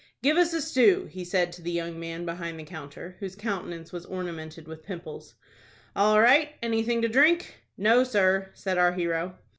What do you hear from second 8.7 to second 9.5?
our hero.